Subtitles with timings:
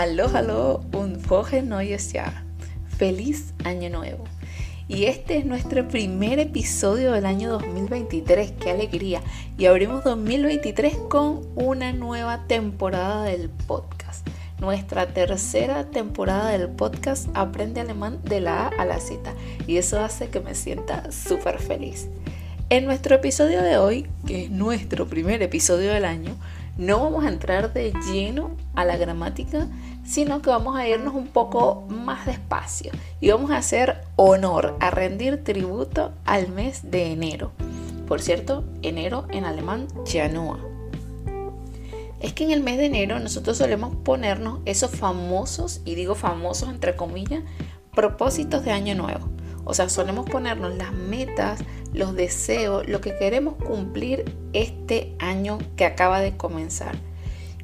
[0.00, 2.44] Hallo, hallo un frohes neues Jahr.
[2.98, 4.22] Feliz año nuevo.
[4.86, 8.52] Y este es nuestro primer episodio del año 2023.
[8.52, 9.22] ¡Qué alegría!
[9.58, 14.24] Y abrimos 2023 con una nueva temporada del podcast.
[14.60, 19.34] Nuestra tercera temporada del podcast Aprende Alemán de la A a la Z.
[19.66, 22.06] Y eso hace que me sienta súper feliz.
[22.70, 26.36] En nuestro episodio de hoy, que es nuestro primer episodio del año,
[26.78, 29.66] no vamos a entrar de lleno a la gramática,
[30.04, 34.90] sino que vamos a irnos un poco más despacio y vamos a hacer honor, a
[34.90, 37.50] rendir tributo al mes de enero.
[38.06, 40.60] Por cierto, enero en alemán Januar.
[42.20, 46.68] Es que en el mes de enero nosotros solemos ponernos esos famosos, y digo famosos
[46.68, 47.42] entre comillas,
[47.94, 49.28] propósitos de año nuevo.
[49.68, 51.60] O sea, solemos ponernos las metas,
[51.92, 56.96] los deseos, lo que queremos cumplir este año que acaba de comenzar.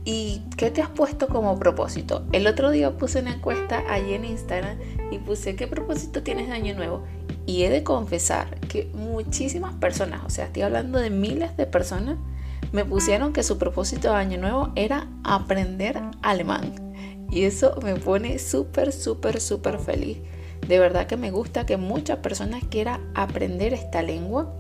[0.05, 2.27] ¿Y qué te has puesto como propósito?
[2.33, 4.77] El otro día puse una encuesta allí en Instagram
[5.11, 7.05] y puse qué propósito tienes de año nuevo.
[7.47, 12.19] Y he de confesar que muchísimas personas, o sea, estoy hablando de miles de personas,
[12.71, 16.75] me pusieron que su propósito de año nuevo era aprender alemán.
[17.31, 20.19] Y eso me pone súper, súper, súper feliz
[20.67, 24.55] de verdad que me gusta que muchas personas quieran aprender esta lengua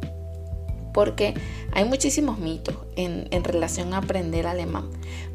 [0.94, 1.34] porque
[1.72, 4.88] hay muchísimos mitos en, relación a aprender alemán.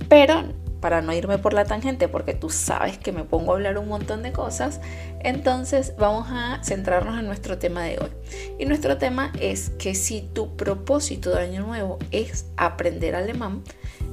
[0.08, 0.46] Pero
[0.80, 3.90] para no irme por la tangente, porque tú sabes que me pongo a hablar un
[3.90, 4.80] montón de cosas,
[5.20, 8.10] entonces vamos a centrarnos en nuestro tema de hoy.
[8.58, 13.62] Y nuestro tema es que si tu propósito de año nuevo es aprender alemán,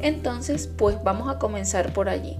[0.01, 2.37] entonces pues vamos a comenzar por allí.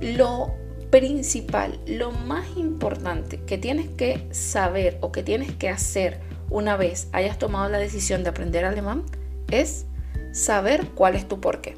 [0.00, 0.54] Lo
[0.90, 7.08] principal, lo más importante que tienes que saber o que tienes que hacer una vez
[7.12, 9.04] hayas tomado la decisión de aprender alemán
[9.50, 9.86] es
[10.32, 11.76] saber cuál es tu porqué.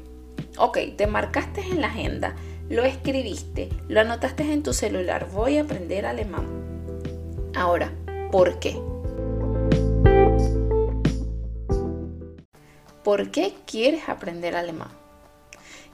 [0.57, 2.35] Ok, te marcaste en la agenda,
[2.69, 6.47] lo escribiste, lo anotaste en tu celular, voy a aprender alemán.
[7.55, 7.91] Ahora,
[8.31, 8.79] ¿por qué?
[13.03, 15.02] ¿Por qué quieres aprender alemán?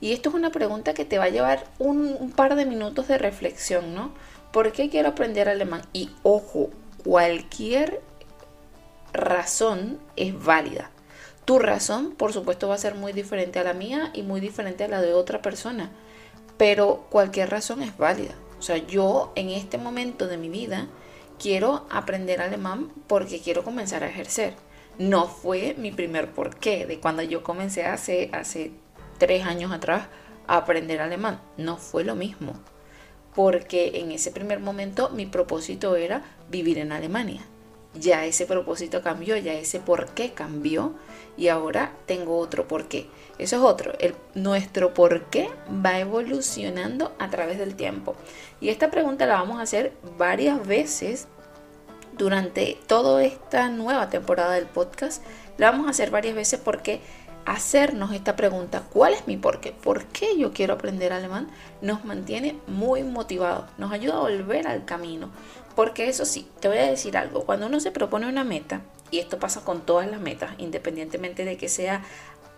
[0.02, 3.18] Y esto es una pregunta que te va a llevar un, par de minutos de
[3.18, 4.14] reflexión, ¿no?
[4.52, 5.82] ¿Por qué quiero aprender alemán?
[5.94, 6.70] Y ojo,
[7.04, 8.02] cualquier
[9.14, 10.92] razón es válida.
[11.46, 14.84] Tu razón, por supuesto, va a ser muy diferente a la mía y muy diferente
[14.84, 15.92] a la de otra persona.
[16.58, 18.36] Pero cualquier razón es válida.
[18.60, 20.88] O sea, yo en este momento de mi vida
[21.40, 24.54] quiero aprender alemán porque quiero comenzar a ejercer.
[24.98, 28.72] No fue mi primer porqué de cuando yo comencé hace, hace
[29.20, 30.08] tres años atrás
[30.48, 31.40] a aprender alemán.
[31.58, 32.54] No fue lo mismo,
[33.36, 37.46] porque en ese primer momento mi propósito era vivir en Alemania.
[37.96, 40.94] Ya ese propósito cambió, ya ese por qué cambió
[41.38, 43.08] y ahora tengo otro por qué.
[43.40, 43.94] Eso es otro.
[44.00, 45.50] El, nuestro por qué
[45.86, 48.16] va evolucionando a través del tiempo.
[48.62, 51.28] Y esta pregunta la vamos a hacer varias veces
[52.18, 55.24] durante toda esta nueva temporada del podcast.
[55.58, 57.02] La vamos a hacer varias veces porque
[57.46, 59.72] hacernos esta pregunta, ¿cuál es mi por qué?
[59.72, 61.48] ¿Por qué yo quiero aprender alemán?
[61.82, 65.30] Nos mantiene muy motivados, nos ayuda a volver al camino.
[65.76, 69.20] Porque eso sí, te voy a decir algo, cuando uno se propone una meta, y
[69.20, 72.04] esto pasa con todas las metas, independientemente de que sea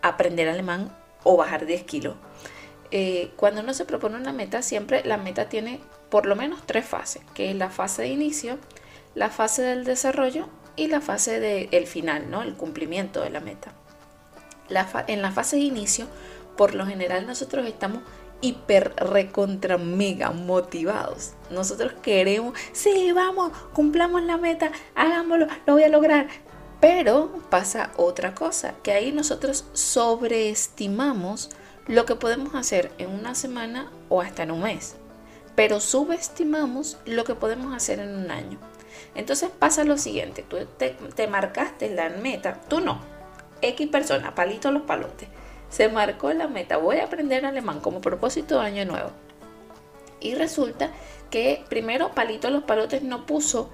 [0.01, 2.15] aprender alemán o bajar 10 kilos,
[2.89, 6.85] eh, cuando uno se propone una meta, siempre la meta tiene por lo menos tres
[6.85, 8.57] fases, que es la fase de inicio,
[9.15, 12.41] la fase del desarrollo y la fase del final, ¿no?
[12.41, 13.73] el cumplimiento de la meta
[15.07, 16.07] en la fase de inicio,
[16.57, 18.01] por lo general nosotros estamos
[18.41, 21.33] hiper recontra mega motivados.
[21.49, 26.27] Nosotros queremos, sí, vamos, cumplamos la meta, hagámoslo, lo voy a lograr.
[26.81, 31.51] Pero pasa otra cosa, que ahí nosotros sobreestimamos
[31.87, 34.95] lo que podemos hacer en una semana o hasta en un mes,
[35.55, 38.57] pero subestimamos lo que podemos hacer en un año.
[39.13, 42.99] Entonces pasa lo siguiente, tú te marcaste la meta, tú no,
[43.61, 45.27] X persona, palito los palotes,
[45.69, 49.11] se marcó la meta, voy a aprender alemán como propósito de año nuevo.
[50.21, 50.91] Y resulta
[51.31, 53.69] que primero Palito los Palotes no puso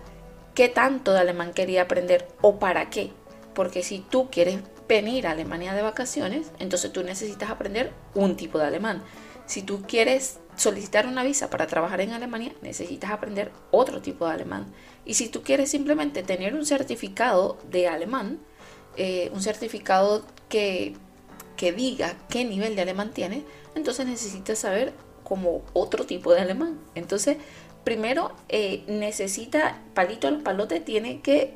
[0.56, 3.12] qué tanto de alemán quería aprender o para qué.
[3.54, 8.58] Porque si tú quieres venir a Alemania de vacaciones, entonces tú necesitas aprender un tipo
[8.58, 9.04] de alemán.
[9.46, 14.34] Si tú quieres solicitar una visa para trabajar en Alemania, necesitas aprender otro tipo de
[14.34, 14.72] alemán.
[15.04, 18.40] Y si tú quieres simplemente tener un certificado de alemán,
[18.98, 20.96] eh, un certificado que,
[21.56, 23.44] que diga qué nivel de alemán tiene,
[23.76, 26.80] entonces necesitas saber como otro tipo de alemán.
[26.96, 27.38] Entonces,
[27.84, 31.54] primero eh, necesita, palito al palote, tiene que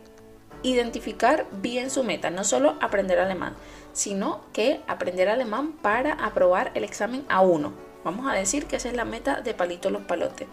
[0.63, 3.55] identificar bien su meta, no solo aprender alemán,
[3.93, 7.71] sino que aprender alemán para aprobar el examen A1,
[8.03, 10.47] Vamos a decir que esa es la meta de Palito los Palotes.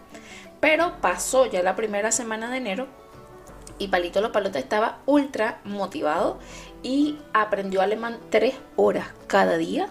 [0.61, 2.87] Pero pasó ya la primera semana de enero
[3.79, 6.39] y Palito los Palotes estaba ultra motivado
[6.83, 9.89] y aprendió alemán tres horas cada día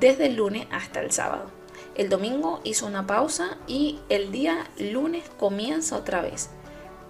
[0.00, 1.50] desde el lunes hasta el sábado.
[1.94, 6.50] El domingo hizo una pausa y el día lunes comienza otra vez.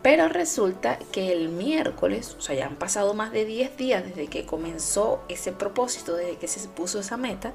[0.02, 4.26] Pero resulta que el miércoles, o sea, ya han pasado más de 10 días desde
[4.26, 7.54] que comenzó ese propósito, desde que se puso esa meta,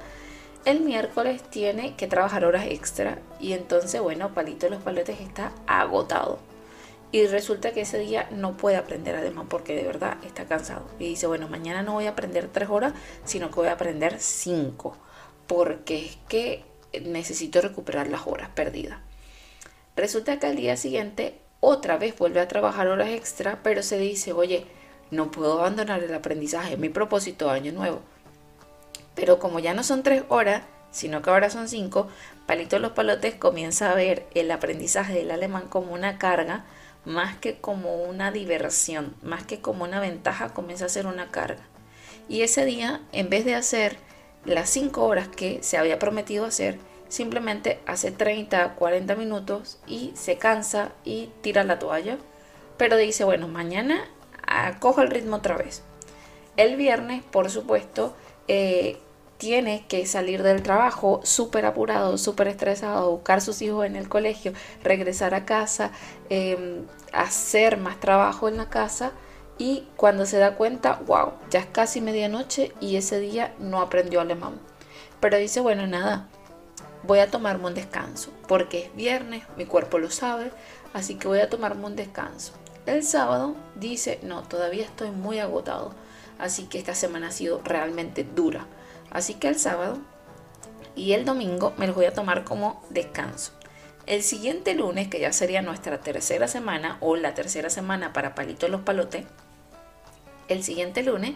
[0.65, 5.51] el miércoles tiene que trabajar horas extra y entonces, bueno, Palito de los Palotes está
[5.67, 6.39] agotado.
[7.11, 10.87] Y resulta que ese día no puede aprender alemán porque de verdad está cansado.
[10.99, 12.93] Y dice, bueno, mañana no voy a aprender 3 horas,
[13.25, 14.95] sino que voy a aprender 5.
[15.47, 16.63] Porque es que
[17.01, 18.99] necesito recuperar las horas perdidas.
[19.95, 24.31] Resulta que al día siguiente otra vez vuelve a trabajar horas extra, pero se dice,
[24.31, 24.65] oye,
[25.11, 28.01] no puedo abandonar el aprendizaje, mi propósito de año nuevo.
[29.15, 32.07] Pero como ya no son tres horas, sino que ahora son cinco,
[32.45, 36.65] Palito los Palotes comienza a ver el aprendizaje del alemán como una carga,
[37.09, 41.63] más que como una diversión, más que como una ventaja, comienza a ser una carga.
[42.29, 43.97] Y ese día, en vez de hacer
[44.45, 46.77] las cinco horas que se había prometido hacer,
[47.07, 52.17] simplemente hace 30, 40 minutos y se cansa y tira la toalla.
[52.77, 54.07] Pero dice, bueno, mañana
[54.79, 55.81] cojo el ritmo otra vez.
[56.57, 58.15] El viernes, por supuesto,
[58.47, 58.99] eh,
[59.39, 64.51] tiene que salir del trabajo súper apurado, súper estresado, buscar sus hijos en el colegio,
[64.83, 65.91] regresar a casa,
[66.29, 69.13] em, hacer más trabajo en la casa
[69.57, 74.19] y cuando se da cuenta, wow, ya es casi medianoche y ese día no aprendió
[74.19, 74.59] alemán.
[75.21, 76.27] Pero dice, bueno, nada,
[77.03, 80.51] voy a tomarme un descanso, porque es viernes, mi cuerpo lo sabe,
[80.93, 82.51] así que voy a tomarme un descanso.
[82.85, 85.93] El sábado dice, no, todavía estoy muy agotado,
[86.39, 88.67] así que esta semana ha sido realmente dura.
[89.11, 89.97] Así que el sábado
[90.95, 93.53] y el domingo me los voy a tomar como descanso.
[94.05, 98.67] El siguiente lunes, que ya sería nuestra tercera semana o la tercera semana para Palito
[98.67, 99.25] los Palotes,
[100.47, 101.35] el siguiente lunes,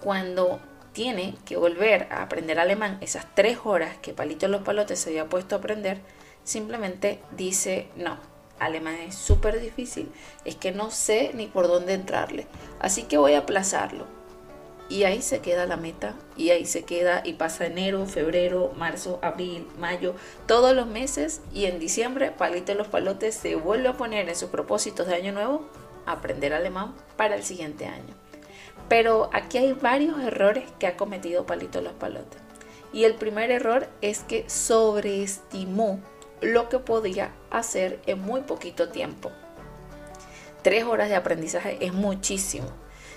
[0.00, 0.60] cuando
[0.92, 5.28] tiene que volver a aprender alemán esas tres horas que Palito los Palotes se había
[5.28, 6.00] puesto a aprender,
[6.44, 8.18] simplemente dice no.
[8.60, 10.08] Alemán es súper difícil,
[10.44, 12.46] es que no sé ni por dónde entrarle,
[12.78, 14.06] así que voy a aplazarlo.
[14.88, 19.18] Y ahí se queda la meta, y ahí se queda, y pasa enero, febrero, marzo,
[19.22, 20.14] abril, mayo,
[20.46, 24.50] todos los meses, y en diciembre Palito los Palotes se vuelve a poner en sus
[24.50, 25.66] propósitos de año nuevo
[26.06, 28.14] aprender alemán para el siguiente año.
[28.88, 32.40] Pero aquí hay varios errores que ha cometido Palito los Palotes.
[32.92, 36.00] Y el primer error es que sobreestimó
[36.40, 39.32] lo que podía hacer en muy poquito tiempo.
[40.62, 42.68] Tres horas de aprendizaje es muchísimo.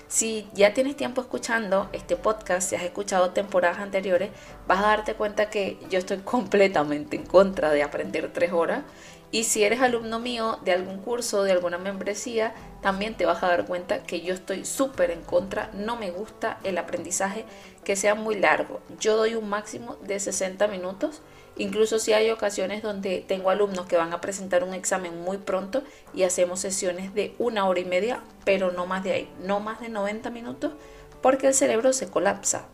[0.08, 4.30] Si ya tienes tiempo escuchando este podcast, si has escuchado temporadas anteriores,
[4.66, 8.84] vas a darte cuenta que yo estoy completamente en contra de aprender tres horas
[9.30, 13.48] y si eres alumno mío de algún curso, de alguna membresía, también te vas a
[13.48, 15.70] dar cuenta que yo estoy súper en contra.
[15.74, 17.44] No me gusta el aprendizaje
[17.84, 18.80] que sea muy largo.
[19.02, 21.22] Yo doy un máximo de 60 minutos.
[21.60, 25.84] Incluso si hay ocasiones donde tengo alumnos que van a presentar un examen muy pronto
[26.14, 29.80] y hacemos sesiones de una hora y media, pero no más de ahí, no más
[29.80, 30.74] de 90 minutos,
[31.22, 32.68] porque el cerebro se colapsa.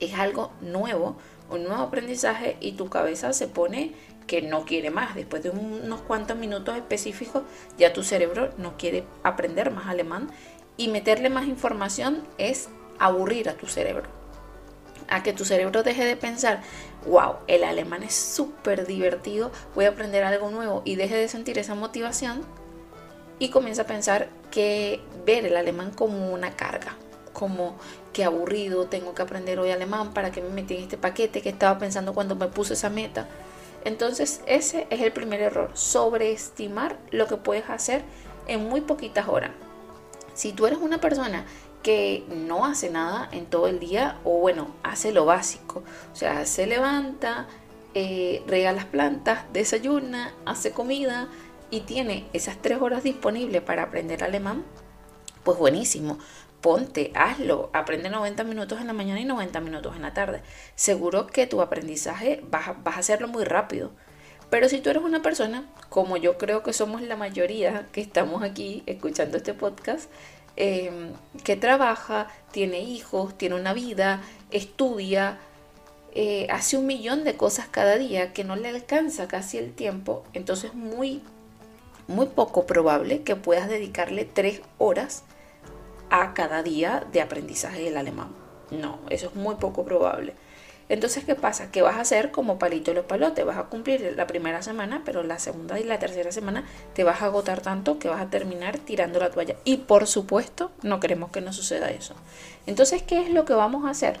[0.00, 1.16] Es algo nuevo,
[1.50, 3.92] un nuevo aprendizaje y tu cabeza se pone
[4.26, 5.14] que no quiere más.
[5.14, 7.42] Después de unos cuantos minutos específicos,
[7.76, 10.30] ya tu cerebro no quiere aprender más alemán
[10.78, 14.21] y meterle más información es aburrir a tu cerebro.
[15.08, 16.62] A que tu cerebro deje de pensar,
[17.06, 21.58] wow, el alemán es súper divertido, voy a aprender algo nuevo y deje de sentir
[21.58, 22.42] esa motivación
[23.38, 26.96] y comienza a pensar que ver el alemán como una carga,
[27.32, 27.76] como
[28.12, 31.48] que aburrido, tengo que aprender hoy alemán para que me metí en este paquete que
[31.48, 33.26] estaba pensando cuando me puse esa meta.
[33.84, 38.02] Entonces ese es el primer error, sobreestimar lo que puedes hacer
[38.46, 39.50] en muy poquitas horas.
[40.34, 41.44] Si tú eres una persona
[41.82, 46.46] que no hace nada en todo el día o bueno, hace lo básico, o sea,
[46.46, 47.46] se levanta,
[47.94, 51.28] eh, rega las plantas, desayuna, hace comida
[51.70, 54.64] y tiene esas tres horas disponibles para aprender alemán,
[55.44, 56.18] pues buenísimo
[56.62, 60.42] ponte, hazlo, aprende 90 minutos en la mañana y 90 minutos en la tarde.
[60.76, 63.90] Seguro que tu aprendizaje vas, a hacerlo muy rápido.
[64.48, 68.42] Pero si tú eres una persona, como yo creo que somos la mayoría que estamos
[68.42, 70.08] aquí escuchando este podcast,
[70.56, 71.12] em,
[71.44, 75.38] que trabaja, tiene hijos, tiene una vida, estudia,
[76.14, 80.24] eh, hace un millón de cosas cada día que no le alcanza casi el tiempo,
[80.34, 81.22] entonces muy,
[82.06, 85.24] muy poco probable que puedas dedicarle tres horas
[86.10, 88.28] a cada día de aprendizaje del alemán.
[88.70, 90.34] No, eso es muy poco probable.
[90.92, 91.70] Entonces, ¿qué pasa?
[91.70, 95.22] Que vas a hacer como palito los palotes, vas a cumplir la primera semana, pero
[95.22, 98.76] la segunda y la tercera semana te vas a agotar tanto que vas a terminar
[98.76, 99.56] tirando la toalla.
[99.64, 102.12] Y por supuesto, no queremos que nos suceda eso.
[102.66, 104.20] Entonces, ¿qué es lo que vamos a hacer?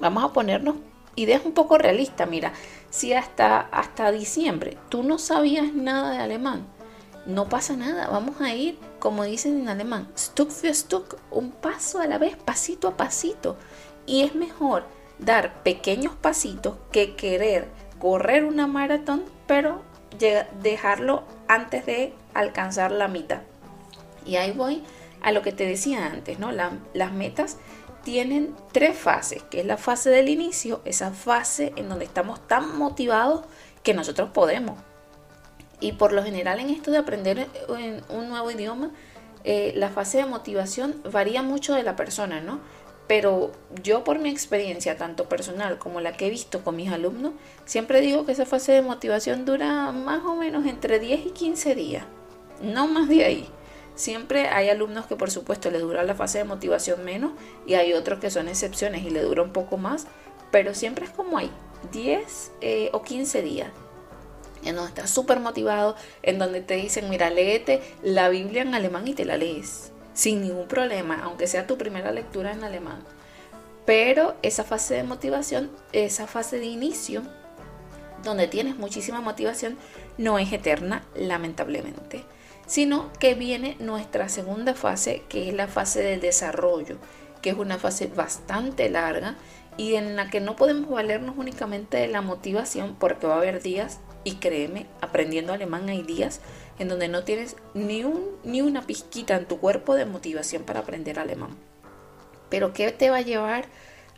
[0.00, 0.74] Vamos a ponernos
[1.14, 2.28] ideas un poco realistas.
[2.28, 2.52] Mira,
[2.90, 6.66] si hasta, hasta diciembre tú no sabías nada de alemán,
[7.24, 12.00] no pasa nada, vamos a ir, como dicen en alemán, Stück für Stück, un paso
[12.00, 13.56] a la vez, pasito a pasito.
[14.06, 19.82] Y es mejor dar pequeños pasitos que querer correr una maratón, pero
[20.62, 23.42] dejarlo antes de alcanzar la mitad.
[24.24, 24.82] Y ahí voy
[25.22, 26.52] a lo que te decía antes, ¿no?
[26.52, 27.56] las metas
[28.04, 32.78] tienen tres fases, que es la fase del inicio, esa fase en donde estamos tan
[32.78, 33.44] motivados
[33.82, 34.78] que nosotros podemos.
[35.80, 37.48] Y por lo general en esto de aprender
[38.08, 38.90] un nuevo idioma,
[39.44, 42.60] eh, la fase de motivación varía mucho de la persona, ¿no?
[43.08, 47.32] Pero yo por mi experiencia, tanto personal como la que he visto con mis alumnos,
[47.64, 51.74] siempre digo que esa fase de motivación dura más o menos entre 10 y 15
[51.74, 52.04] días,
[52.60, 53.48] no más de ahí.
[53.94, 57.32] Siempre hay alumnos que por supuesto les dura la fase de motivación menos
[57.66, 60.06] y hay otros que son excepciones y le dura un poco más,
[60.52, 61.50] pero siempre es como hay
[61.92, 63.70] 10 eh, o 15 días
[64.64, 69.06] en donde estás súper motivado, en donde te dicen, mira, léete la Biblia en alemán
[69.06, 73.04] y te la lees, sin ningún problema, aunque sea tu primera lectura en alemán.
[73.86, 77.22] Pero esa fase de motivación, esa fase de inicio,
[78.24, 79.78] donde tienes muchísima motivación,
[80.16, 82.24] no es eterna, lamentablemente,
[82.66, 86.96] sino que viene nuestra segunda fase, que es la fase del desarrollo,
[87.40, 89.36] que es una fase bastante larga
[89.76, 93.62] y en la que no podemos valernos únicamente de la motivación porque va a haber
[93.62, 96.40] días y créeme, aprendiendo alemán hay días
[96.78, 100.80] en donde no tienes ni, un, ni una pizquita en tu cuerpo de motivación para
[100.80, 101.56] aprender alemán.
[102.48, 103.66] Pero ¿qué te va a llevar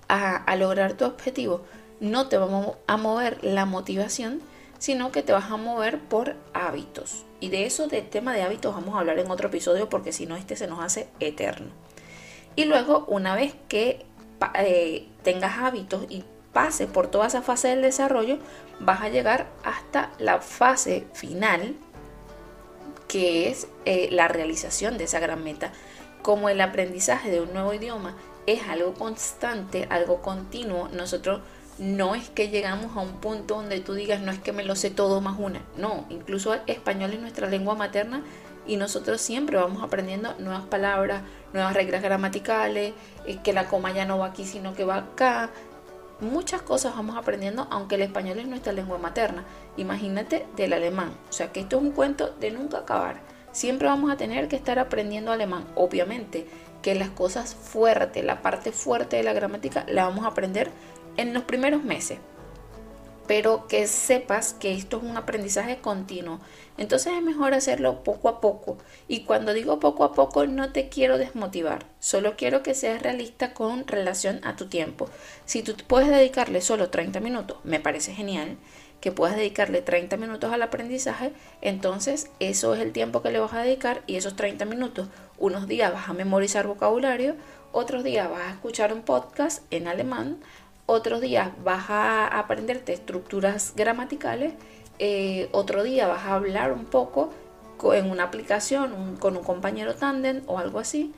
[0.09, 1.63] a, lograr tu objetivo?
[2.01, 4.41] No te va a mover la motivación,
[4.79, 7.25] sino que te vas a mover por hábitos.
[7.41, 10.27] Y de eso, del tema de hábitos, vamos a hablar en otro episodio porque si
[10.27, 11.69] no, este se nos hace eterno.
[12.57, 14.05] Y luego, una vez que
[14.55, 18.39] eh, tengas hábitos y pases por toda esa fase del desarrollo,
[18.81, 21.77] vas a llegar hasta la fase final,
[23.11, 25.73] que es eh, la realización de esa gran meta.
[26.23, 31.41] Como el aprendizaje de un nuevo idioma es algo constante, algo continuo, nosotros
[31.79, 34.77] no es que llegamos a un punto donde tú digas, no es que me lo
[34.77, 35.61] sé todo más una.
[35.77, 38.23] No, incluso español es nuestra lengua materna
[38.65, 42.93] y nosotros siempre vamos aprendiendo nuevas palabras, nuevas reglas gramaticales,
[43.27, 45.51] eh, que la coma ya no va aquí, sino que va acá,
[46.21, 49.45] muchas cosas vamos aprendiendo, aunque el español es nuestra lengua materna.
[49.77, 51.13] Imagínate del alemán.
[51.29, 53.21] O sea que esto es un cuento de nunca acabar.
[53.53, 55.65] Siempre vamos a tener que estar aprendiendo alemán.
[55.75, 56.47] Obviamente
[56.83, 60.71] que las cosas fuertes, la parte fuerte de la gramática, la vamos a aprender
[61.17, 62.19] en los primeros meses
[63.31, 66.41] pero que sepas que esto es un aprendizaje continuo.
[66.79, 68.77] Entonces es mejor hacerlo poco a poco.
[69.07, 73.55] Y cuando digo poco a poco no te quiero desmotivar, solo quiero que seas realista
[73.55, 75.09] con relación a tu tiempo.
[75.45, 78.57] Si tú puedes dedicarle solo 30 minutos, me parece genial
[79.01, 81.33] que puedas dedicarle 30 minutos al aprendizaje,
[81.63, 85.09] entonces eso es el tiempo que le vas a dedicar y esos 30 minutos,
[85.39, 87.37] unos días vas a memorizar vocabulario,
[87.73, 90.39] otros días vas a escuchar un podcast en alemán,
[90.91, 94.55] otros días vas a aprenderte estructuras gramaticales,
[94.99, 97.31] eh, otro día vas a hablar un poco
[97.95, 101.13] en una aplicación con un compañero tandem o algo así,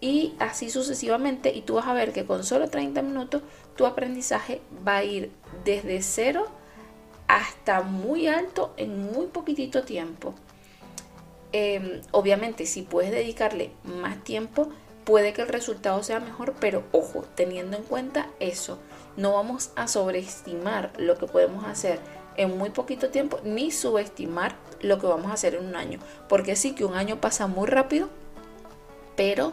[0.00, 3.42] y así sucesivamente, y tú vas a ver que con solo 30 minutos
[3.74, 5.32] tu aprendizaje va a ir
[5.64, 6.46] desde cero
[7.26, 10.34] hasta muy alto en muy poquitito tiempo.
[11.50, 14.68] Em, obviamente, si puedes dedicarle más tiempo,
[15.04, 18.78] puede que el resultado sea mejor, pero ojo, teniendo en cuenta eso,
[19.16, 21.98] no vamos a sobreestimar lo que podemos hacer
[22.36, 26.54] en muy poquito tiempo, ni subestimar lo que vamos a hacer en un año, porque
[26.56, 28.08] sí que un año pasa muy rápido,
[29.16, 29.52] pero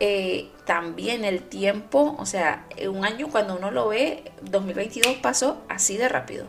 [0.00, 5.96] eh, también el tiempo, o sea, un año cuando uno lo ve, 2022 pasó así
[5.96, 6.46] de rápido,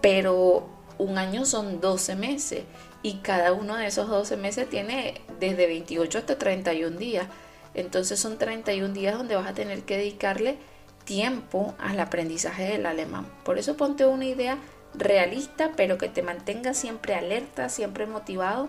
[0.00, 0.68] pero
[0.98, 2.64] un año son 12 meses
[3.02, 7.26] y cada uno de esos 12 meses tiene desde 28 hasta 31 días.
[7.74, 10.58] Entonces son 31 días donde vas a tener que dedicarle
[11.04, 13.26] tiempo al aprendizaje del alemán.
[13.44, 14.58] Por eso ponte una idea
[14.94, 18.68] realista, pero que te mantenga siempre alerta, siempre motivado.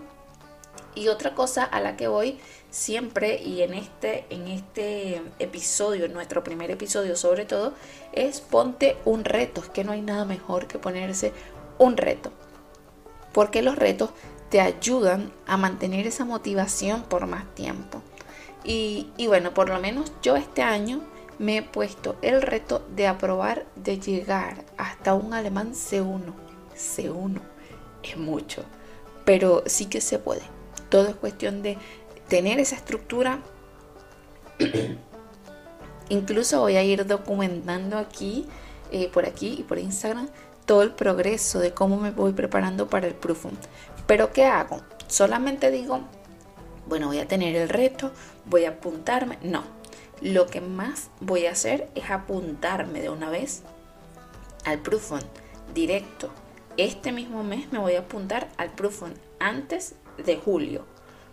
[0.96, 6.14] Y otra cosa a la que voy siempre y en este, en este episodio, en
[6.14, 7.74] nuestro primer episodio sobre todo,
[8.12, 9.62] es ponte un reto.
[9.62, 11.34] Es que no hay nada mejor que ponerse
[11.78, 12.32] un reto.
[13.32, 14.12] Porque los retos
[14.50, 18.02] te ayudan a mantener esa motivación por más tiempo.
[18.64, 21.02] Y, bueno, por lo menos yo este año
[21.40, 26.34] me he puesto el reto de aprobar de llegar hasta un alemán C1.
[26.76, 27.42] C1
[28.04, 28.64] es mucho,
[29.26, 30.42] pero sí que se puede.
[30.90, 31.78] Todo es cuestión de
[32.28, 33.40] tener esa estructura.
[36.10, 38.46] Incluso voy a ir documentando aquí,
[38.92, 40.30] eh, por aquí y por Instagram,
[40.66, 43.54] todo el progreso de cómo me voy preparando para el Proofum.
[44.06, 44.82] Pero ¿qué hago?
[45.08, 46.02] Solamente digo,
[46.88, 48.12] bueno, voy a tener el reto,
[48.46, 49.38] voy a apuntarme.
[49.42, 49.64] No,
[50.24, 53.62] lo que más voy a hacer es apuntarme de una vez
[54.64, 55.20] al Proofum
[55.74, 56.30] directo.
[56.78, 60.86] Este mismo mes me voy a apuntar al Proofum antes de julio.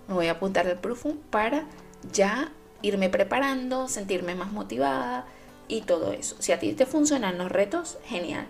[0.09, 1.67] Me voy a apuntar al Proofum para
[2.13, 2.51] ya
[2.83, 5.25] irme preparando, sentirme más motivada
[5.69, 6.35] y todo eso.
[6.41, 8.49] Si a ti te funcionan los retos, genial.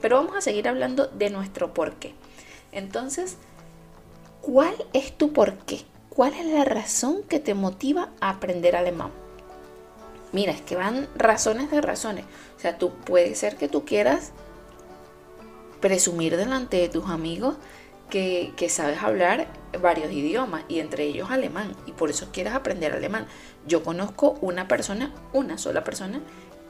[0.00, 2.14] Pero vamos a seguir hablando de nuestro por qué.
[2.72, 3.36] Entonces,
[4.40, 5.82] ¿cuál es tu por qué?
[6.08, 9.21] ¿Cuál es la razón que te motiva a aprender alemán?
[10.32, 12.24] Mira, es que van razones de razones.
[12.56, 14.32] O sea, tú puede ser que tú quieras
[15.80, 17.56] presumir delante de tus amigos
[18.08, 19.48] que, que, sabes hablar
[19.80, 23.26] varios idiomas y entre ellos alemán y por eso quieres aprender alemán.
[23.66, 26.20] Yo conozco una persona, una sola persona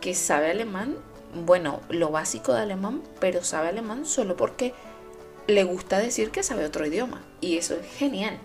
[0.00, 0.97] que sabe alemán,
[1.45, 4.75] bueno, lo básico de alemán, pero sabe alemán solo porque
[5.47, 8.38] le gusta decir que sabe otro idioma y eso es genial.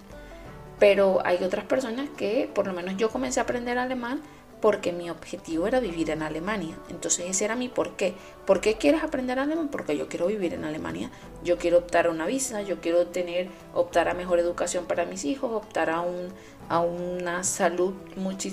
[0.79, 4.21] Pero hay otras personas que, por lo menos yo comencé a aprender alemán
[4.61, 6.75] porque mi objetivo era vivir en Alemania.
[6.89, 8.15] Entonces ese era mi por qué.
[8.45, 9.69] ¿Por qué quieres aprender alemán?
[9.69, 11.11] Porque yo quiero vivir en Alemania.
[11.43, 15.25] Yo quiero optar a una visa, yo quiero tener, optar a mejor educación para mis
[15.25, 16.29] hijos, optar a un,
[16.69, 17.93] a una salud,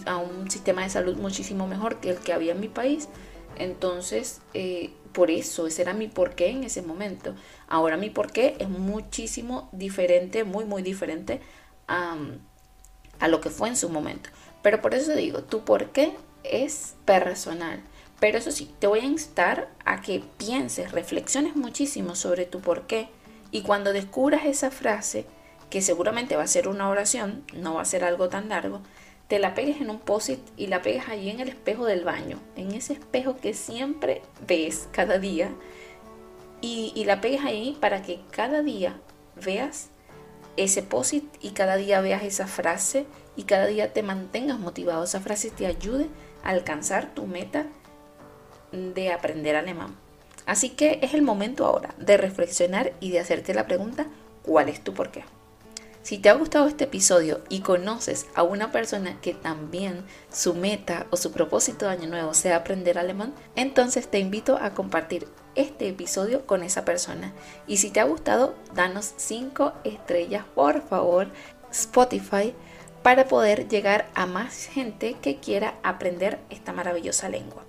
[0.06, 3.08] a un sistema de salud muchísimo mejor que el que había en mi país.
[3.56, 7.34] Entonces, eh, por eso, ese era mi porqué en ese momento.
[7.68, 11.40] Ahora mi porqué es muchísimo diferente, muy, muy diferente
[11.86, 12.16] a,
[13.20, 14.28] a lo que fue en su momento.
[14.64, 17.80] Pero por eso digo, tu porqué es personal.
[18.18, 23.10] Pero eso sí, te voy a instar a que pienses, reflexiones muchísimo sobre tu porqué.
[23.50, 25.26] Y cuando descubras esa frase,
[25.68, 28.80] que seguramente va a ser una oración, no va a ser algo tan largo,
[29.28, 32.38] te la pegues en un post-it y la pegues allí en el espejo del baño,
[32.56, 35.50] en ese espejo que siempre ves cada día,
[36.62, 38.96] y, la pegues ahí para que cada día
[39.44, 39.90] veas
[40.56, 43.04] ese post-it y cada día veas esa frase
[43.36, 45.04] y cada día te mantengas motivado.
[45.04, 46.08] Esa frase te ayude
[46.42, 47.66] a alcanzar tu meta
[48.72, 49.96] de aprender alemán.
[50.46, 54.06] Así que es el momento ahora de reflexionar y de hacerte la pregunta,
[54.42, 55.24] ¿cuál es tu porqué?
[56.02, 61.06] Si te ha gustado este episodio y conoces a una persona que también su meta
[61.10, 65.88] o su propósito de año nuevo sea aprender alemán, entonces te invito a compartir este
[65.88, 67.32] episodio con esa persona.
[67.66, 71.28] Y si te ha gustado, danos 5 estrellas, por favor,
[71.70, 72.54] Spotify,
[73.04, 77.62] para poder llegar a más gente que quiera aprender esta maravillosa lengua.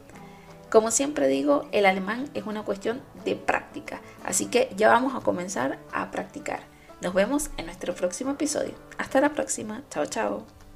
[0.71, 5.19] Como siempre digo, el alemán es una cuestión de práctica, así que ya vamos a
[5.19, 6.61] comenzar a practicar.
[7.01, 8.75] Nos vemos en nuestro próximo episodio.
[8.97, 9.83] Hasta la próxima.
[9.89, 10.54] Chao, chao.